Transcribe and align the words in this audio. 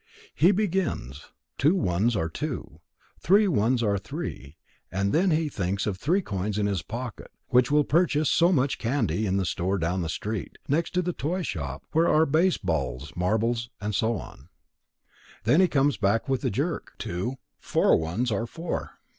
He 0.33 0.51
begins: 0.51 1.25
two 1.59 1.75
ones 1.75 2.15
are 2.15 2.27
two; 2.27 2.79
three 3.19 3.47
ones 3.47 3.83
are 3.83 3.99
three 3.99 4.57
and 4.91 5.13
then 5.13 5.29
he 5.29 5.47
thinks 5.47 5.85
of 5.85 5.95
three 5.97 6.23
coins 6.23 6.57
in 6.57 6.65
his 6.65 6.81
pocket, 6.81 7.29
which 7.49 7.69
will 7.69 7.83
purchase 7.83 8.27
so 8.27 8.51
much 8.51 8.79
candy, 8.79 9.27
in 9.27 9.37
the 9.37 9.45
store 9.45 9.77
down 9.77 10.01
the 10.01 10.09
street, 10.09 10.57
next 10.67 10.95
to 10.95 11.03
the 11.03 11.13
toy 11.13 11.43
shop, 11.43 11.83
where 11.91 12.09
are 12.09 12.25
base 12.25 12.57
balls, 12.57 13.13
marbles 13.15 13.69
and 13.79 13.93
so 13.93 14.17
on,—and 14.17 14.47
then 15.43 15.61
he 15.61 15.67
comes 15.67 15.97
back 15.97 16.27
with 16.27 16.43
a 16.43 16.49
jerk, 16.49 16.93
to 16.97 17.35
four 17.59 17.95
ones 17.95 18.31
are 18.31 18.47
four. 18.47 18.93